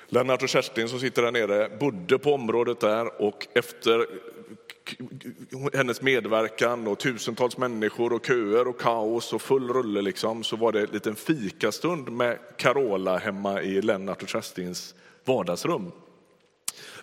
Lennart 0.08 0.44
och 0.44 0.50
Kerstin 0.50 0.90
som 0.90 1.00
sitter 1.00 1.22
där 1.22 1.32
nere 1.32 1.70
bodde 1.80 2.20
på 2.20 2.34
området 2.34 2.80
där 2.80 3.22
och 3.22 3.48
efter 3.54 4.06
hennes 5.74 6.02
medverkan 6.02 6.88
och 6.88 7.00
tusentals 7.00 7.58
människor 7.58 8.14
och 8.14 8.26
köer 8.26 8.68
och 8.68 8.80
kaos 8.80 9.34
och 9.34 9.42
full 9.42 9.70
rulle 9.70 10.02
liksom, 10.02 10.44
så 10.44 10.56
var 10.56 10.72
det 10.72 10.82
en 10.82 10.90
liten 10.92 11.16
fikastund 11.16 12.10
med 12.10 12.38
Carola 12.58 13.18
hemma 13.18 13.62
i 13.62 13.82
Lennart 13.82 14.24
och 14.24 14.30
Kerstins 14.30 14.96
vardagsrum. 15.26 15.92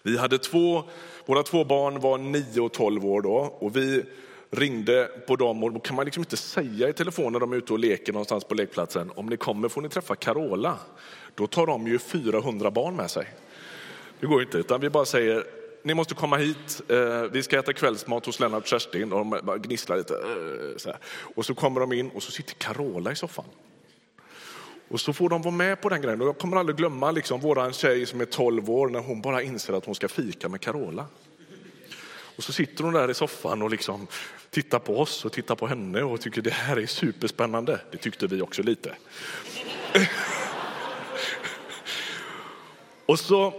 Vi 0.02 0.18
hade 0.18 0.38
två, 0.38 0.84
våra 1.26 1.42
två 1.42 1.64
barn 1.64 2.00
var 2.00 2.18
9 2.18 2.60
och 2.60 2.72
12 2.72 3.06
år 3.06 3.22
då 3.22 3.56
och 3.58 3.76
vi 3.76 4.04
ringde 4.50 5.10
på 5.26 5.36
dem 5.36 5.64
och 5.64 5.72
då 5.72 5.80
kan 5.80 5.96
man 5.96 6.04
liksom 6.04 6.20
inte 6.20 6.36
säga 6.36 6.88
i 6.88 6.92
telefon 6.92 7.32
när 7.32 7.40
de 7.40 7.52
är 7.52 7.56
ute 7.56 7.72
och 7.72 7.78
leker 7.78 8.12
någonstans 8.12 8.44
på 8.44 8.54
lekplatsen, 8.54 9.12
om 9.14 9.26
ni 9.26 9.36
kommer 9.36 9.68
får 9.68 9.82
ni 9.82 9.88
träffa 9.88 10.16
Carola. 10.16 10.78
Då 11.34 11.46
tar 11.46 11.66
de 11.66 11.86
ju 11.86 11.98
400 11.98 12.70
barn 12.70 12.96
med 12.96 13.10
sig. 13.10 13.26
Det 14.20 14.26
går 14.26 14.42
inte, 14.42 14.58
utan 14.58 14.80
vi 14.80 14.90
bara 14.90 15.04
säger 15.04 15.44
ni 15.82 15.94
måste 15.94 16.14
komma 16.14 16.36
hit, 16.36 16.80
eh, 16.88 17.22
vi 17.32 17.42
ska 17.42 17.58
äta 17.58 17.72
kvällsmat 17.72 18.26
hos 18.26 18.40
Lennart 18.40 18.62
och 18.62 18.68
Kerstin. 18.68 19.12
Och 19.12 19.18
de 19.18 19.40
bara 19.42 19.58
gnisslar 19.58 19.96
lite. 19.96 20.14
Eh, 20.14 20.76
så 20.76 20.88
här. 20.88 20.98
Och 21.34 21.46
så 21.46 21.54
kommer 21.54 21.80
de 21.80 21.92
in 21.92 22.10
och 22.10 22.22
så 22.22 22.32
sitter 22.32 22.54
Carola 22.54 23.12
i 23.12 23.16
soffan. 23.16 23.44
Och 24.90 25.00
så 25.00 25.12
får 25.12 25.28
de 25.28 25.42
vara 25.42 25.54
med 25.54 25.80
på 25.80 25.88
den 25.88 26.02
grejen. 26.02 26.20
Och 26.20 26.26
jag 26.26 26.38
kommer 26.38 26.56
aldrig 26.56 26.76
glömma 26.76 27.10
liksom, 27.10 27.40
våran 27.40 27.72
tjej 27.72 28.06
som 28.06 28.20
är 28.20 28.24
12 28.24 28.70
år 28.70 28.88
när 28.88 29.00
hon 29.00 29.20
bara 29.20 29.42
inser 29.42 29.72
att 29.72 29.84
hon 29.84 29.94
ska 29.94 30.08
fika 30.08 30.48
med 30.48 30.60
Carola. 30.60 31.06
Och 32.36 32.44
så 32.44 32.52
sitter 32.52 32.84
hon 32.84 32.92
där 32.92 33.10
i 33.10 33.14
soffan 33.14 33.62
och 33.62 33.70
liksom 33.70 34.06
tittar 34.50 34.78
på 34.78 34.98
oss 34.98 35.24
och 35.24 35.32
tittar 35.32 35.54
på 35.54 35.66
henne 35.66 36.02
och 36.02 36.20
tycker 36.20 36.42
det 36.42 36.50
här 36.50 36.76
är 36.76 36.86
superspännande. 36.86 37.80
Det 37.92 37.98
tyckte 37.98 38.26
vi 38.26 38.42
också 38.42 38.62
lite. 38.62 38.94
och 43.06 43.18
så 43.18 43.54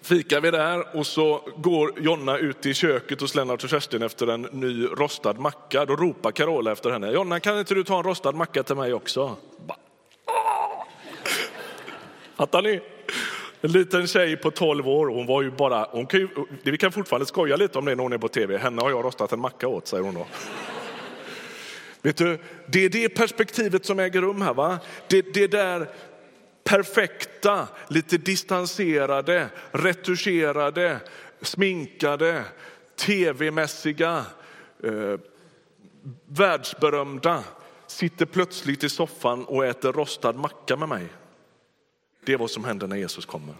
fikar 0.00 0.40
vi 0.40 0.50
där 0.50 0.96
och 0.96 1.06
så 1.06 1.48
går 1.56 2.00
Jonna 2.00 2.38
ut 2.38 2.66
i 2.66 2.74
köket 2.74 3.20
hos 3.20 3.34
Lennart 3.34 3.64
och 3.64 3.70
Kerstin 3.70 4.02
efter 4.02 4.26
en 4.26 4.42
ny 4.42 4.86
rostad 4.86 5.32
macka. 5.32 5.84
Då 5.84 5.96
ropar 5.96 6.30
Carola 6.30 6.72
efter 6.72 6.90
henne. 6.90 7.10
Jonna, 7.10 7.40
kan 7.40 7.58
inte 7.58 7.74
du 7.74 7.84
ta 7.84 7.98
en 7.98 8.04
rostad 8.04 8.32
macka 8.32 8.62
till 8.62 8.76
mig 8.76 8.94
också? 8.94 9.36
Fattar 12.42 12.62
ni? 12.62 12.80
En 13.60 13.72
liten 13.72 14.06
tjej 14.06 14.36
på 14.36 14.50
12 14.50 14.88
år, 14.88 15.06
hon 15.06 15.26
var 15.26 15.42
ju 15.42 15.50
bara, 15.50 15.88
hon 15.90 16.06
kan 16.06 16.20
ju, 16.20 16.28
vi 16.62 16.78
kan 16.78 16.92
fortfarande 16.92 17.26
skoja 17.26 17.56
lite 17.56 17.78
om 17.78 17.84
det 17.84 17.94
när 17.94 18.02
hon 18.02 18.12
är 18.12 18.18
på 18.18 18.28
tv. 18.28 18.58
Henne 18.58 18.82
har 18.82 18.90
jag 18.90 19.04
rostat 19.04 19.32
en 19.32 19.40
macka 19.40 19.68
åt, 19.68 19.86
säger 19.86 20.02
hon 20.02 20.14
då. 20.14 20.26
Vet 22.02 22.16
du, 22.16 22.38
det 22.66 22.84
är 22.84 22.88
det 22.88 23.08
perspektivet 23.08 23.86
som 23.86 23.98
äger 23.98 24.20
rum 24.20 24.42
här. 24.42 24.54
Va? 24.54 24.78
Det, 25.08 25.34
det 25.34 25.46
där 25.46 25.88
perfekta, 26.64 27.68
lite 27.88 28.18
distanserade, 28.18 29.48
retuscherade, 29.70 30.96
sminkade, 31.40 32.44
tv-mässiga, 32.96 34.24
eh, 34.84 35.18
världsberömda 36.26 37.44
sitter 37.86 38.26
plötsligt 38.26 38.84
i 38.84 38.88
soffan 38.88 39.44
och 39.44 39.66
äter 39.66 39.92
rostad 39.92 40.32
macka 40.32 40.76
med 40.76 40.88
mig. 40.88 41.08
Det 42.24 42.32
är 42.32 42.38
vad 42.38 42.50
som 42.50 42.64
händer 42.64 42.86
när 42.86 42.96
Jesus 42.96 43.26
kommer. 43.26 43.54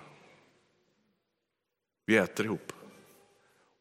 Vi 2.07 2.17
äter 2.17 2.47
ihop. 2.47 2.73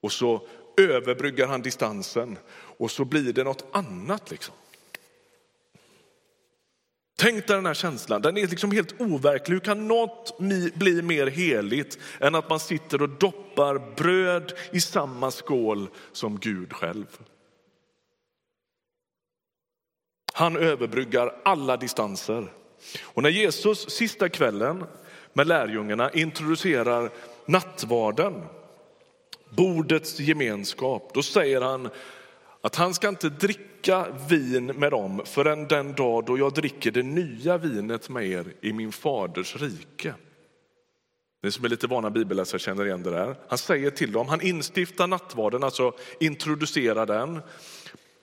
Och 0.01 0.11
så 0.11 0.47
överbryggar 0.77 1.47
han 1.47 1.61
distansen 1.61 2.38
och 2.53 2.91
så 2.91 3.05
blir 3.05 3.33
det 3.33 3.43
något 3.43 3.65
annat. 3.71 4.31
liksom. 4.31 4.55
Tänk 7.17 7.47
dig 7.47 7.55
den 7.55 7.65
här 7.65 7.73
känslan, 7.73 8.21
den 8.21 8.38
är 8.38 8.47
liksom 8.47 8.71
helt 8.71 9.01
overklig. 9.01 9.55
Hur 9.55 9.59
kan 9.61 9.88
något 9.88 10.38
bli 10.75 11.01
mer 11.01 11.27
heligt 11.27 12.00
än 12.19 12.35
att 12.35 12.50
man 12.50 12.59
sitter 12.59 13.01
och 13.01 13.09
doppar 13.09 13.95
bröd 13.95 14.53
i 14.71 14.81
samma 14.81 15.31
skål 15.31 15.89
som 16.11 16.39
Gud 16.39 16.73
själv? 16.73 17.19
Han 20.33 20.57
överbryggar 20.57 21.41
alla 21.43 21.77
distanser. 21.77 22.51
Och 23.03 23.23
när 23.23 23.29
Jesus 23.29 23.89
sista 23.89 24.29
kvällen 24.29 24.83
med 25.33 25.47
lärjungarna 25.47 26.11
introducerar 26.11 27.09
nattvarden, 27.45 28.43
bordets 29.50 30.19
gemenskap, 30.19 31.11
då 31.13 31.23
säger 31.23 31.61
han 31.61 31.89
Att 32.61 32.75
han 32.75 32.93
ska 32.93 33.07
inte 33.09 33.29
dricka 33.29 34.07
vin 34.29 34.65
med 34.65 34.91
dem 34.91 35.21
förrän 35.25 35.67
den 35.67 35.93
dag 35.93 36.25
då 36.25 36.38
jag 36.38 36.53
dricker 36.53 36.91
det 36.91 37.03
nya 37.03 37.57
vinet 37.57 38.09
med 38.09 38.27
er 38.27 38.53
i 38.61 38.73
min 38.73 38.91
faders 38.91 39.55
rike. 39.55 40.13
Ni 41.43 41.51
som 41.51 41.65
är 41.65 41.69
lite 41.69 41.88
vana 41.88 42.09
bibelläsare 42.09 42.59
känner 42.59 42.85
igen 42.85 43.03
det 43.03 43.09
där. 43.09 43.35
Han 43.47 43.57
säger 43.57 43.89
till 43.89 44.11
dem, 44.11 44.27
han 44.27 44.41
instiftar 44.41 45.07
nattvarden, 45.07 45.63
alltså 45.63 45.93
introducerar 46.19 47.05
den. 47.05 47.41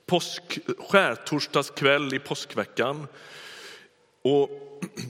Påsk, 0.05 0.59
skärtorsdagskväll 0.89 2.13
i 2.13 2.19
påskveckan. 2.19 3.07
Och 4.29 4.49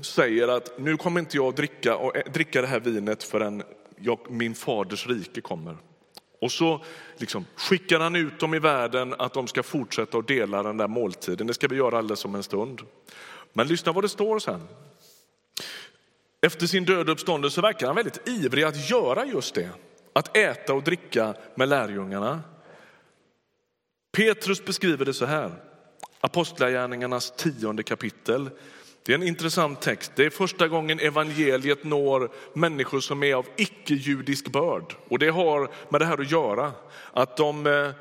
säger 0.02 0.48
att 0.48 0.80
nu 0.80 0.98
kommer 0.98 1.20
inte 1.20 1.38
jag 1.38 1.56
dricka, 1.56 1.96
och 1.96 2.18
eh, 2.18 2.32
dricka 2.32 2.62
det 2.62 2.68
här 2.68 2.80
vinet 2.80 3.24
förrän 3.24 3.64
jag, 3.98 4.20
min 4.30 4.56
faders 4.56 5.08
rike 5.08 5.42
kommer. 5.42 5.78
Och 6.42 6.52
så 6.52 6.82
liksom 7.18 7.46
skickar 7.56 8.00
han 8.00 8.16
ut 8.16 8.40
dem 8.40 8.54
i 8.54 8.60
världen 8.60 9.16
att 9.18 9.34
de 9.34 9.48
ska 9.48 9.64
fortsätta 9.64 10.18
att 10.18 10.28
dela 10.28 10.64
den 10.64 10.78
där 10.78 10.88
måltiden. 10.88 11.48
Det 11.48 11.54
ska 11.54 11.68
vi 11.68 11.76
göra 11.76 11.98
alldeles 11.98 12.26
om 12.26 12.36
en 12.36 12.44
stund. 12.44 12.82
Men 13.54 13.68
lyssna 13.68 13.92
vad 13.92 14.04
det 14.04 14.10
står 14.10 14.40
sen. 14.40 14.68
Efter 16.42 16.68
sin 16.68 16.86
död 16.86 17.10
uppståndelse 17.10 17.62
verkar 17.62 17.88
han 17.88 17.96
väldigt 17.96 18.28
ivrig 18.28 18.64
att 18.64 18.90
göra 18.90 19.26
just 19.26 19.56
det. 19.56 19.70
Att 20.14 20.38
äta 20.38 20.74
och 20.74 20.84
dricka 20.84 21.34
med 21.56 21.70
lärjungarna. 21.70 22.42
Petrus 24.12 24.66
beskriver 24.66 25.06
det 25.06 25.14
så 25.14 25.26
här. 25.26 25.52
Apostlagärningarnas 26.22 27.32
tionde 27.32 27.84
kapitel. 27.84 28.50
Det 29.04 29.14
är 29.14 29.16
en 29.16 29.28
intressant 29.28 29.82
text. 29.82 30.12
Det 30.16 30.26
är 30.26 30.30
första 30.30 30.68
gången 30.68 31.00
evangeliet 31.00 31.84
når 31.84 32.32
människor 32.54 33.00
som 33.00 33.24
är 33.24 33.34
av 33.34 33.46
icke-judisk 33.58 34.48
börd. 34.48 34.96
Och 35.08 35.20
det 35.20 35.30
har 35.30 35.72
med 35.90 36.02
det 36.02 36.06
här 36.06 36.22
att 36.22 36.32
göra. 36.32 36.72
Att 37.14 37.38
de 37.38 37.68
eh, 37.68 37.92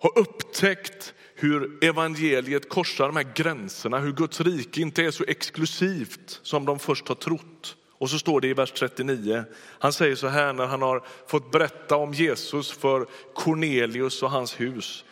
har 0.00 0.18
upptäckt 0.18 1.14
hur 1.34 1.84
evangeliet 1.84 2.68
korsar 2.68 3.06
de 3.06 3.16
här 3.16 3.32
gränserna, 3.34 3.98
hur 3.98 4.12
Guds 4.12 4.40
rike 4.40 4.80
inte 4.80 5.04
är 5.04 5.10
så 5.10 5.24
exklusivt 5.28 6.40
som 6.42 6.64
de 6.64 6.78
först 6.78 7.08
har 7.08 7.14
trott. 7.14 7.76
Och 7.98 8.10
så 8.10 8.18
står 8.18 8.40
det 8.40 8.48
i 8.48 8.54
vers 8.54 8.72
39, 8.72 9.44
han 9.78 9.92
säger 9.92 10.14
så 10.14 10.28
här 10.28 10.52
när 10.52 10.66
han 10.66 10.82
har 10.82 11.02
fått 11.26 11.50
berätta 11.50 11.96
om 11.96 12.14
Jesus 12.14 12.70
för 12.70 13.06
Cornelius 13.34 14.22
och 14.22 14.30
hans 14.30 14.60
hus 14.60 15.04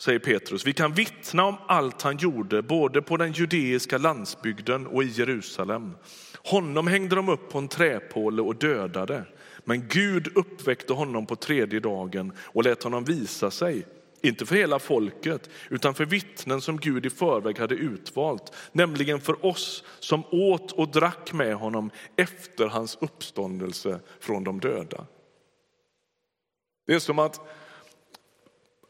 säger 0.00 0.18
Petrus. 0.18 0.66
Vi 0.66 0.72
kan 0.72 0.92
vittna 0.92 1.44
om 1.44 1.56
allt 1.66 2.02
han 2.02 2.16
gjorde, 2.16 2.62
både 2.62 3.02
på 3.02 3.16
den 3.16 3.32
judeiska 3.32 3.98
landsbygden 3.98 4.86
och 4.86 5.02
i 5.02 5.06
Jerusalem. 5.06 5.96
Honom 6.44 6.86
hängde 6.86 7.16
de 7.16 7.28
upp 7.28 7.50
på 7.50 7.58
en 7.58 7.68
träpåle 7.68 8.42
och 8.42 8.56
dödade. 8.56 9.24
Men 9.64 9.88
Gud 9.88 10.36
uppväckte 10.36 10.92
honom 10.92 11.26
på 11.26 11.36
tredje 11.36 11.80
dagen 11.80 12.32
och 12.38 12.64
lät 12.64 12.82
honom 12.82 13.04
visa 13.04 13.50
sig, 13.50 13.86
inte 14.22 14.46
för 14.46 14.54
hela 14.54 14.78
folket, 14.78 15.50
utan 15.68 15.94
för 15.94 16.04
vittnen 16.04 16.60
som 16.60 16.76
Gud 16.76 17.06
i 17.06 17.10
förväg 17.10 17.58
hade 17.58 17.74
utvalt, 17.74 18.52
nämligen 18.72 19.20
för 19.20 19.46
oss 19.46 19.84
som 19.98 20.24
åt 20.30 20.72
och 20.72 20.88
drack 20.88 21.32
med 21.32 21.54
honom 21.54 21.90
efter 22.16 22.66
hans 22.66 22.98
uppståndelse 23.00 24.00
från 24.20 24.44
de 24.44 24.60
döda. 24.60 25.06
Det 26.86 26.94
är 26.94 26.98
som 26.98 27.18
att, 27.18 27.40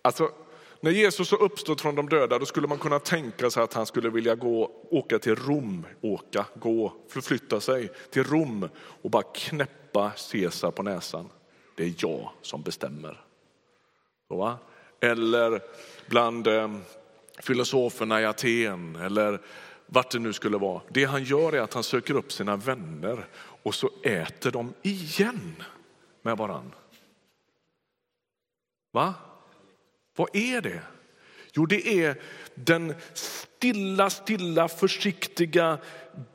alltså 0.03 0.31
när 0.81 0.91
Jesus 0.91 1.31
har 1.31 1.43
uppstått 1.43 1.81
från 1.81 1.95
de 1.95 2.09
döda 2.09 2.39
då 2.39 2.47
skulle 2.47 2.67
man 2.67 2.79
kunna 2.79 2.99
tänka 2.99 3.51
sig 3.51 3.63
att 3.63 3.75
han 3.75 3.87
skulle 3.87 4.11
vilja 4.11 4.35
gå, 4.35 4.71
åka 4.91 5.19
till 5.19 5.37
Rom, 5.37 5.87
åka, 6.01 6.47
gå, 6.55 6.93
förflytta 7.09 7.61
sig 7.61 7.91
till 8.11 8.25
Rom 8.25 8.69
och 9.03 9.11
bara 9.11 9.23
knäppa 9.23 10.13
Caesar 10.33 10.71
på 10.71 10.83
näsan. 10.83 11.29
Det 11.77 11.85
är 11.85 11.95
jag 11.97 12.31
som 12.43 12.63
bestämmer. 12.63 13.25
Så, 14.29 14.55
eller 15.01 15.63
bland 16.09 16.47
eh, 16.47 16.71
filosoferna 17.39 18.21
i 18.21 18.27
Aten 18.27 18.97
eller 18.97 19.41
vart 19.87 20.11
det 20.11 20.19
nu 20.19 20.33
skulle 20.33 20.59
vara. 20.59 20.83
Det 20.89 21.05
han 21.05 21.25
gör 21.25 21.53
är 21.53 21.61
att 21.61 21.75
han 21.75 21.83
söker 21.83 22.15
upp 22.15 22.33
sina 22.33 22.57
vänner 22.57 23.27
och 23.63 23.75
så 23.75 23.91
äter 24.03 24.51
de 24.51 24.75
igen 24.83 25.63
med 26.23 26.37
varann. 26.37 26.75
Va? 28.93 29.15
Vad 30.21 30.37
är 30.37 30.61
det? 30.61 30.83
Jo, 31.53 31.67
det 31.67 31.89
är 32.05 32.23
den 32.55 32.95
stilla, 33.13 34.11
stilla, 34.11 34.69
försiktiga 34.69 35.79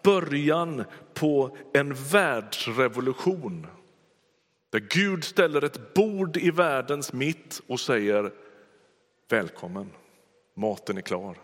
början 0.03 0.83
på 1.13 1.57
en 1.73 1.93
världsrevolution. 1.93 3.67
Där 4.69 4.79
Gud 4.79 5.23
ställer 5.23 5.61
ett 5.61 5.93
bord 5.93 6.37
i 6.37 6.51
världens 6.51 7.13
mitt 7.13 7.61
och 7.67 7.79
säger 7.79 8.31
välkommen, 9.29 9.91
maten 10.55 10.97
är 10.97 11.01
klar. 11.01 11.37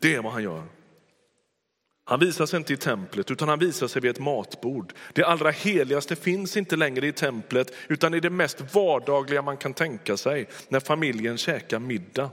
Det 0.00 0.14
är 0.14 0.22
vad 0.22 0.32
han 0.32 0.42
gör. 0.42 0.64
Han 2.06 2.20
visar 2.20 2.46
sig 2.46 2.56
inte 2.56 2.72
i 2.72 2.76
templet 2.76 3.30
utan 3.30 3.48
han 3.48 3.58
visar 3.58 3.86
sig 3.86 4.02
vid 4.02 4.10
ett 4.10 4.20
matbord. 4.20 4.92
Det 5.12 5.24
allra 5.24 5.50
heligaste 5.50 6.16
finns 6.16 6.56
inte 6.56 6.76
längre 6.76 7.06
i 7.06 7.12
templet 7.12 7.72
utan 7.88 8.14
i 8.14 8.20
det 8.20 8.30
mest 8.30 8.74
vardagliga 8.74 9.42
man 9.42 9.56
kan 9.56 9.74
tänka 9.74 10.16
sig 10.16 10.48
när 10.68 10.80
familjen 10.80 11.38
käkar 11.38 11.78
middag. 11.78 12.30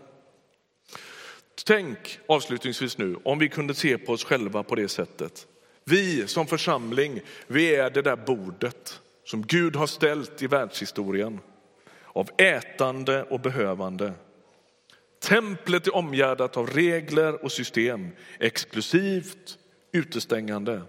Tänk 1.65 2.19
avslutningsvis 2.27 2.97
nu 2.97 3.15
om 3.23 3.39
vi 3.39 3.49
kunde 3.49 3.73
se 3.73 3.97
på 3.97 4.11
oss 4.11 4.23
själva 4.23 4.63
på 4.63 4.75
det 4.75 4.87
sättet. 4.87 5.47
Vi 5.83 6.27
som 6.27 6.47
församling, 6.47 7.19
vi 7.47 7.75
är 7.75 7.89
det 7.89 8.01
där 8.01 8.15
bordet 8.15 8.99
som 9.23 9.41
Gud 9.41 9.75
har 9.75 9.87
ställt 9.87 10.41
i 10.41 10.47
världshistorien 10.47 11.39
av 12.05 12.29
ätande 12.37 13.23
och 13.23 13.39
behövande. 13.39 14.13
Templet 15.23 15.87
är 15.87 15.95
omgärdat 15.95 16.57
av 16.57 16.67
regler 16.67 17.43
och 17.43 17.51
system, 17.51 18.09
exklusivt 18.39 19.57
utestängande. 19.91 20.81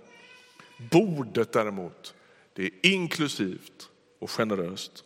Bordet 0.91 1.53
däremot, 1.53 2.15
det 2.53 2.63
är 2.63 2.71
inklusivt 2.83 3.89
och 4.19 4.31
generöst. 4.31 5.05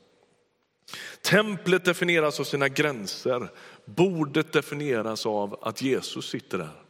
Templet 1.21 1.85
definieras 1.85 2.41
av 2.41 2.45
sina 2.45 2.69
gränser. 2.69 3.51
Bordet 3.85 4.53
definieras 4.53 5.27
av 5.27 5.59
att 5.63 5.83
Jesus 5.83 6.31
sitter 6.31 6.59
där. 6.59 6.83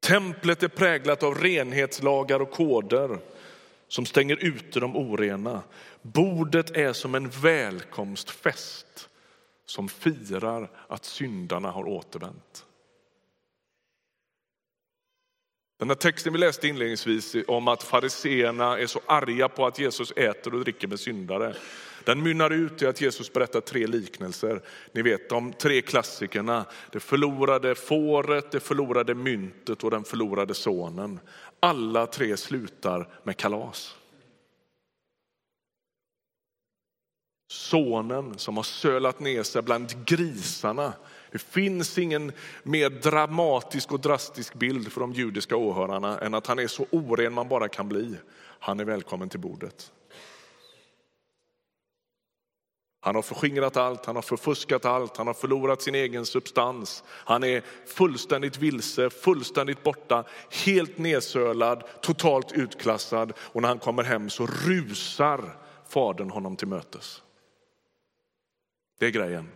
Templet 0.00 0.62
är 0.62 0.68
präglat 0.68 1.22
av 1.22 1.34
renhetslagar 1.34 2.40
och 2.40 2.50
koder 2.50 3.18
som 3.88 4.06
stänger 4.06 4.36
ute 4.36 4.80
de 4.80 4.96
orena. 4.96 5.62
Bordet 6.02 6.76
är 6.76 6.92
som 6.92 7.14
en 7.14 7.28
välkomstfest 7.28 9.08
som 9.64 9.88
firar 9.88 10.70
att 10.88 11.04
syndarna 11.04 11.70
har 11.70 11.88
återvänt. 11.88 12.64
Den 15.78 15.88
här 15.88 15.94
texten 15.94 16.32
vi 16.32 16.38
läste 16.38 16.68
inledningsvis 16.68 17.36
om 17.46 17.68
att 17.68 17.82
fariseerna 17.82 18.78
är 18.78 18.86
så 18.86 19.00
arga 19.06 19.48
på 19.48 19.66
att 19.66 19.78
Jesus 19.78 20.12
äter 20.16 20.54
och 20.54 20.60
dricker 20.60 20.88
med 20.88 21.00
syndare. 21.00 21.54
Den 22.04 22.22
mynnar 22.22 22.50
ut 22.50 22.82
i 22.82 22.86
att 22.86 23.00
Jesus 23.00 23.32
berättar 23.32 23.60
tre 23.60 23.86
liknelser. 23.86 24.62
Ni 24.92 25.02
vet 25.02 25.28
de 25.28 25.52
tre 25.52 25.82
klassikerna. 25.82 26.64
Det 26.92 27.00
förlorade 27.00 27.74
fåret, 27.74 28.50
det 28.50 28.60
förlorade 28.60 29.14
myntet 29.14 29.84
och 29.84 29.90
den 29.90 30.04
förlorade 30.04 30.54
sonen. 30.54 31.20
Alla 31.60 32.06
tre 32.06 32.36
slutar 32.36 33.08
med 33.22 33.36
kalas. 33.36 33.96
Sonen 37.52 38.38
som 38.38 38.56
har 38.56 38.64
sölat 38.64 39.20
ner 39.20 39.42
sig 39.42 39.62
bland 39.62 40.06
grisarna 40.06 40.92
det 41.36 41.42
finns 41.42 41.98
ingen 41.98 42.32
mer 42.62 42.90
dramatisk 42.90 43.92
och 43.92 44.00
drastisk 44.00 44.54
bild 44.54 44.92
för 44.92 45.00
de 45.00 45.12
judiska 45.12 45.56
åhörarna 45.56 46.18
än 46.18 46.34
att 46.34 46.46
han 46.46 46.58
är 46.58 46.66
så 46.66 46.86
oren 46.90 47.32
man 47.32 47.48
bara 47.48 47.68
kan 47.68 47.88
bli. 47.88 48.16
Han 48.38 48.80
är 48.80 48.84
välkommen 48.84 49.28
till 49.28 49.40
bordet. 49.40 49.92
Han 53.00 53.14
har 53.14 53.22
förskingrat 53.22 53.76
allt, 53.76 54.06
han 54.06 54.14
har 54.14 54.22
förfuskat 54.22 54.84
allt, 54.84 55.16
han 55.16 55.26
har 55.26 55.34
förlorat 55.34 55.82
sin 55.82 55.94
egen 55.94 56.26
substans. 56.26 57.04
Han 57.08 57.44
är 57.44 57.62
fullständigt 57.86 58.58
vilse, 58.58 59.10
fullständigt 59.10 59.82
borta, 59.82 60.24
helt 60.64 60.98
nedsölad, 60.98 61.84
totalt 62.02 62.52
utklassad. 62.52 63.32
Och 63.38 63.62
när 63.62 63.68
han 63.68 63.78
kommer 63.78 64.02
hem 64.02 64.30
så 64.30 64.46
rusar 64.46 65.56
fadern 65.88 66.30
honom 66.30 66.56
till 66.56 66.68
mötes. 66.68 67.22
Det 68.98 69.06
är 69.06 69.10
grejen. 69.10 69.48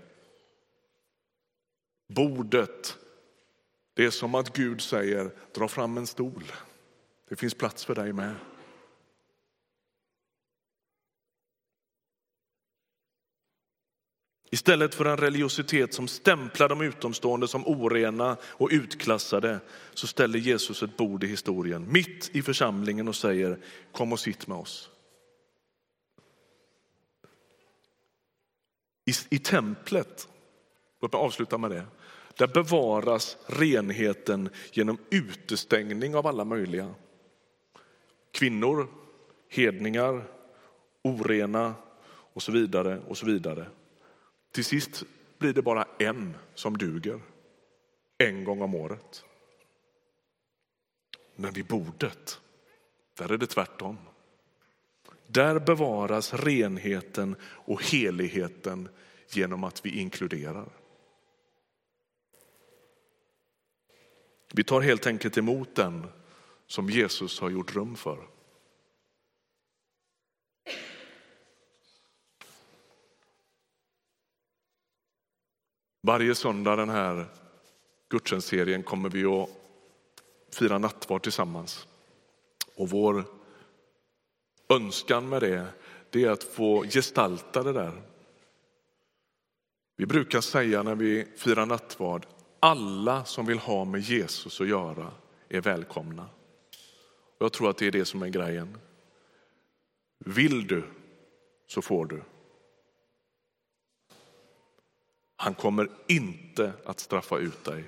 Bordet, 2.14 2.98
det 3.94 4.04
är 4.04 4.10
som 4.10 4.34
att 4.34 4.56
Gud 4.56 4.80
säger, 4.80 5.30
dra 5.54 5.68
fram 5.68 5.98
en 5.98 6.06
stol. 6.06 6.52
Det 7.28 7.36
finns 7.36 7.54
plats 7.54 7.84
för 7.84 7.94
dig 7.94 8.12
med. 8.12 8.34
Istället 14.52 14.94
för 14.94 15.04
en 15.04 15.16
religiositet 15.16 15.94
som 15.94 16.08
stämplar 16.08 16.68
de 16.68 16.80
utomstående 16.80 17.48
som 17.48 17.66
orena 17.66 18.36
och 18.44 18.68
utklassade 18.72 19.60
så 19.94 20.06
ställer 20.06 20.38
Jesus 20.38 20.82
ett 20.82 20.96
bord 20.96 21.24
i 21.24 21.26
historien 21.26 21.92
mitt 21.92 22.30
i 22.32 22.42
församlingen 22.42 23.08
och 23.08 23.16
säger 23.16 23.58
kom 23.92 24.12
och 24.12 24.20
sitt 24.20 24.46
med 24.46 24.58
oss. 24.58 24.90
I, 29.06 29.36
I 29.36 29.38
templet, 29.38 30.28
låt 31.00 31.12
mig 31.12 31.20
avsluta 31.20 31.58
med 31.58 31.70
det, 31.70 31.86
där 32.36 32.46
bevaras 32.46 33.36
renheten 33.46 34.48
genom 34.72 34.98
utestängning 35.10 36.16
av 36.16 36.26
alla 36.26 36.44
möjliga. 36.44 36.94
Kvinnor, 38.32 38.88
hedningar, 39.48 40.24
orena 41.02 41.74
och 42.32 42.42
så 42.42 42.52
vidare 42.52 43.00
och 43.08 43.18
så 43.18 43.26
vidare. 43.26 43.66
Till 44.52 44.64
sist 44.64 45.04
blir 45.38 45.52
det 45.52 45.62
bara 45.62 45.86
en 45.98 46.36
som 46.54 46.78
duger, 46.78 47.20
en 48.18 48.44
gång 48.44 48.62
om 48.62 48.74
året. 48.74 49.24
Men 51.36 51.52
vid 51.52 51.66
bordet, 51.66 52.40
där 53.18 53.32
är 53.32 53.38
det 53.38 53.46
tvärtom. 53.46 53.98
Där 55.26 55.58
bevaras 55.58 56.34
renheten 56.34 57.36
och 57.42 57.84
heligheten 57.84 58.88
genom 59.28 59.64
att 59.64 59.86
vi 59.86 60.00
inkluderar. 60.00 60.68
Vi 64.54 64.64
tar 64.64 64.80
helt 64.80 65.06
enkelt 65.06 65.38
emot 65.38 65.74
den 65.74 66.06
som 66.66 66.90
Jesus 66.90 67.40
har 67.40 67.50
gjort 67.50 67.74
rum 67.74 67.96
för. 67.96 68.18
Varje 76.02 76.34
söndag 76.34 76.76
den 76.76 76.88
här 76.88 77.26
gudstjänstserien 78.08 78.82
kommer 78.82 79.08
vi 79.08 79.24
att 79.24 79.48
fira 80.52 80.78
nattvard 80.78 81.22
tillsammans. 81.22 81.86
Och 82.74 82.90
vår 82.90 83.24
önskan 84.68 85.28
med 85.28 85.42
det, 85.42 85.66
det 86.10 86.24
är 86.24 86.30
att 86.30 86.44
få 86.44 86.84
gestalta 86.84 87.62
det 87.62 87.72
där. 87.72 88.02
Vi 89.96 90.06
brukar 90.06 90.40
säga 90.40 90.82
när 90.82 90.94
vi 90.94 91.26
firar 91.36 91.66
nattvard, 91.66 92.26
alla 92.60 93.24
som 93.24 93.46
vill 93.46 93.58
ha 93.58 93.84
med 93.84 94.00
Jesus 94.00 94.60
att 94.60 94.68
göra 94.68 95.12
är 95.48 95.60
välkomna. 95.60 96.28
Och 97.38 97.44
jag 97.44 97.52
tror 97.52 97.70
att 97.70 97.78
det 97.78 97.86
är 97.86 97.90
det 97.90 98.04
som 98.04 98.22
är 98.22 98.28
grejen. 98.28 98.78
Vill 100.18 100.66
du 100.66 100.84
så 101.66 101.82
får 101.82 102.06
du. 102.06 102.22
Han 105.36 105.54
kommer 105.54 105.88
inte 106.08 106.72
att 106.84 107.00
straffa 107.00 107.38
ut 107.38 107.64
dig. 107.64 107.84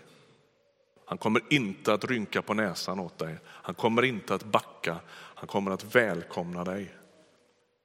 Han 1.05 1.19
kommer 1.19 1.43
inte 1.51 1.93
att 1.93 2.05
rynka 2.05 2.43
på 2.43 2.55
näsan 2.55 3.01
åt 3.01 3.19
dig. 3.19 3.37
Han 3.47 3.75
kommer 3.75 4.03
inte 4.03 4.35
att 4.35 4.45
backa. 4.45 5.01
Han 5.09 5.49
kommer 5.49 5.71
att 5.71 5.95
välkomna 5.95 6.65
dig. 6.65 6.95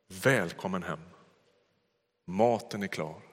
Välkommen 0.07 0.83
hem. 0.83 0.99
Maten 2.25 2.83
är 2.83 2.87
klar. 2.87 3.26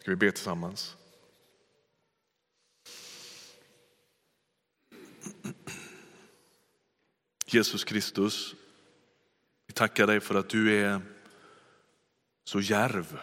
Ska 0.00 0.10
vi 0.10 0.16
be 0.16 0.32
tillsammans? 0.32 0.96
Jesus 7.46 7.84
Kristus, 7.84 8.54
vi 9.66 9.72
tackar 9.72 10.06
dig 10.06 10.20
för 10.20 10.34
att 10.34 10.48
du 10.48 10.76
är 10.76 11.00
så 12.44 12.60
järv. 12.60 13.20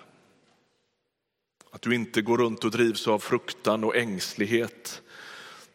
Att 1.71 1.81
du 1.81 1.95
inte 1.95 2.21
går 2.21 2.38
runt 2.38 2.63
och 2.63 2.71
drivs 2.71 3.07
av 3.07 3.19
fruktan 3.19 3.83
och 3.83 3.95
ängslighet. 3.95 5.01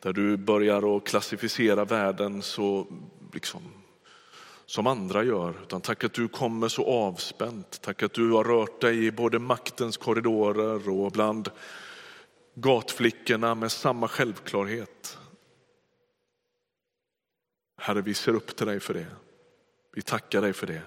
Där 0.01 0.13
du 0.13 0.37
börjar 0.37 0.97
att 0.97 1.07
klassificera 1.07 1.85
världen 1.85 2.43
så 2.43 2.87
liksom, 3.33 3.80
som 4.71 4.87
andra 4.87 5.25
gör. 5.25 5.55
Utan 5.63 5.81
tack 5.81 6.05
att 6.05 6.13
du 6.13 6.29
kommer 6.29 6.69
så 6.69 6.87
avspänt. 6.87 7.81
Tack 7.83 8.03
att 8.03 8.13
du 8.13 8.31
har 8.31 8.45
rört 8.45 8.81
dig 8.81 9.07
i 9.07 9.13
både 9.13 9.39
maktens 9.39 9.97
korridorer 9.97 10.89
och 10.89 11.13
bland 11.13 11.51
gatflickorna 12.55 13.55
med 13.55 13.73
samma 13.73 14.09
självklarhet. 14.09 15.19
Herre, 17.79 18.03
vi 18.03 18.15
ser 18.15 18.35
upp 18.35 18.57
till 18.57 18.67
dig 18.67 18.81
för 18.81 18.95
det. 18.95 19.07
Vi 19.95 20.03
tackar 20.03 20.43
dig 20.43 20.53
för 20.53 20.67
det. 20.67 20.83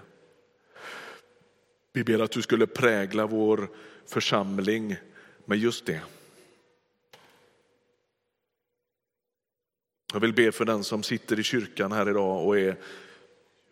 Vi 1.93 2.03
ber 2.03 2.19
att 2.19 2.31
du 2.31 2.41
skulle 2.41 2.67
prägla 2.67 3.25
vår 3.25 3.69
församling 4.05 4.95
med 5.45 5.57
just 5.57 5.85
det. 5.85 6.01
Jag 10.13 10.19
vill 10.19 10.33
be 10.33 10.51
för 10.51 10.65
den 10.65 10.83
som 10.83 11.03
sitter 11.03 11.39
i 11.39 11.43
kyrkan 11.43 11.91
här 11.91 12.09
idag 12.09 12.47
och 12.47 12.59
är 12.59 12.77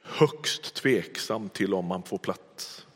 högst 0.02 0.74
tveksam 0.74 1.50
till 1.50 1.74
om 1.74 1.86
man 1.86 2.04
får 2.04 2.18
plats. 2.18 2.88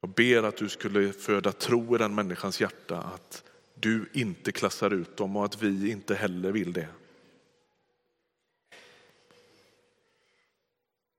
Jag 0.00 0.10
ber 0.10 0.42
att 0.42 0.56
du 0.56 0.68
skulle 0.68 1.12
föda 1.12 1.52
tro 1.52 1.94
i 1.94 1.98
den 1.98 2.14
människans 2.14 2.60
hjärta 2.60 2.98
att 2.98 3.44
du 3.74 4.10
inte 4.12 4.52
klassar 4.52 4.90
ut 4.90 5.16
dem 5.16 5.36
och 5.36 5.44
att 5.44 5.62
vi 5.62 5.90
inte 5.90 6.14
heller 6.14 6.52
vill 6.52 6.72
det. 6.72 6.88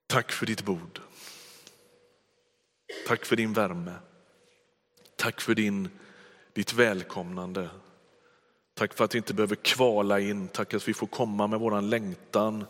Tack 0.07 0.31
för 0.31 0.45
ditt 0.45 0.61
bord. 0.65 1.01
Tack 3.07 3.25
för 3.25 3.35
din 3.35 3.53
värme. 3.53 3.93
Tack 5.15 5.41
för 5.41 5.55
din, 5.55 5.89
ditt 6.53 6.73
välkomnande. 6.73 7.69
Tack 8.73 8.93
för 8.93 9.05
att 9.05 9.15
vi 9.15 9.17
inte 9.17 9.33
behöver 9.33 9.55
kvala 9.55 10.19
in. 10.19 10.47
Tack 10.47 10.73
att 10.73 10.87
vi 10.87 10.93
får 10.93 11.07
komma 11.07 11.47
med 11.47 11.59
våran 11.59 11.89
längtan, 11.89 12.65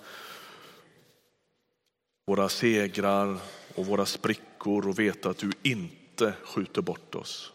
våra 2.26 2.50
segrar 2.50 3.38
och 3.76 3.86
våra 3.86 4.06
sprickor 4.06 4.88
och 4.88 5.00
veta 5.00 5.30
att 5.30 5.38
du 5.38 5.52
inte 5.64 6.34
skjuter 6.44 6.82
bort 6.82 7.16
oss. 7.16 7.54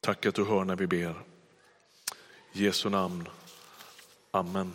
Tack 0.00 0.26
att 0.26 0.34
du 0.34 0.44
hör 0.44 0.64
när 0.64 0.76
vi 0.76 0.86
ber. 0.86 1.14
I 2.52 2.64
Jesu 2.64 2.88
namn. 2.88 3.28
Amen. 4.30 4.72